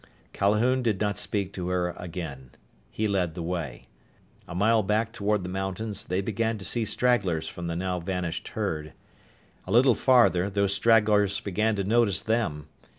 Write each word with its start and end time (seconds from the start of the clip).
Calhoun 0.33 0.81
did 0.81 0.99
not 0.99 1.19
speak 1.19 1.53
to 1.53 1.67
her 1.69 1.93
again. 1.95 2.49
He 2.89 3.07
led 3.07 3.35
the 3.35 3.43
way. 3.43 3.83
A 4.47 4.55
mile 4.55 4.81
back 4.81 5.13
toward 5.13 5.43
the 5.43 5.49
mountains, 5.49 6.07
they 6.07 6.21
began 6.21 6.57
to 6.57 6.65
see 6.65 6.85
stragglers 6.85 7.47
from 7.47 7.67
the 7.67 7.75
now 7.75 7.99
vanished 7.99 8.47
herd. 8.57 8.93
A 9.67 9.71
little 9.71 9.93
farther, 9.93 10.49
those 10.49 10.73
stragglers 10.73 11.39
began 11.39 11.75
to 11.75 11.83
notice 11.83 12.23
them. 12.23 12.67